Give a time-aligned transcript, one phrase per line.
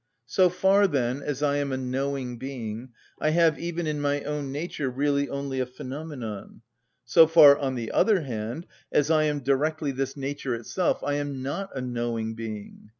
[0.25, 4.51] So far, then, as I am a knowing being, I have even in my own
[4.51, 6.63] nature really only a phenomenon;
[7.05, 11.43] so far, on the other hand, as I am directly this nature itself, I am
[11.43, 12.89] not a knowing being.